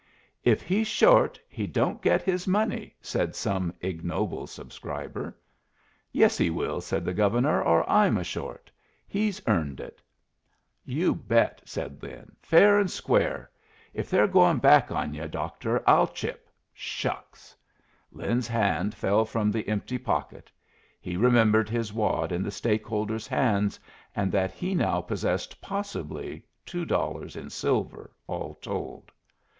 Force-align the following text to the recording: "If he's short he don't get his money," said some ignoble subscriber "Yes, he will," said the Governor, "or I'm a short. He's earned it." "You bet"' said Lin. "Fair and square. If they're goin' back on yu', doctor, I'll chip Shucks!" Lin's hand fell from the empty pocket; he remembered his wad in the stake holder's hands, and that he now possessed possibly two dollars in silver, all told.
"If 0.43 0.63
he's 0.63 0.87
short 0.87 1.39
he 1.47 1.67
don't 1.67 2.01
get 2.01 2.23
his 2.23 2.47
money," 2.47 2.95
said 3.03 3.35
some 3.35 3.71
ignoble 3.81 4.47
subscriber 4.47 5.37
"Yes, 6.11 6.39
he 6.39 6.49
will," 6.49 6.81
said 6.81 7.05
the 7.05 7.13
Governor, 7.13 7.61
"or 7.61 7.87
I'm 7.87 8.17
a 8.17 8.23
short. 8.23 8.71
He's 9.07 9.43
earned 9.47 9.79
it." 9.79 10.01
"You 10.83 11.13
bet"' 11.13 11.61
said 11.65 12.01
Lin. 12.01 12.31
"Fair 12.41 12.79
and 12.79 12.89
square. 12.89 13.51
If 13.93 14.09
they're 14.09 14.25
goin' 14.27 14.57
back 14.57 14.91
on 14.91 15.13
yu', 15.13 15.27
doctor, 15.27 15.87
I'll 15.87 16.07
chip 16.07 16.49
Shucks!" 16.73 17.55
Lin's 18.11 18.47
hand 18.47 18.95
fell 18.95 19.23
from 19.23 19.51
the 19.51 19.67
empty 19.69 19.99
pocket; 19.99 20.51
he 20.99 21.15
remembered 21.15 21.69
his 21.69 21.93
wad 21.93 22.31
in 22.31 22.41
the 22.41 22.49
stake 22.49 22.87
holder's 22.87 23.27
hands, 23.27 23.79
and 24.15 24.31
that 24.31 24.49
he 24.51 24.73
now 24.73 24.99
possessed 24.99 25.61
possibly 25.61 26.43
two 26.65 26.85
dollars 26.85 27.35
in 27.35 27.51
silver, 27.51 28.09
all 28.25 28.55
told. 28.63 29.11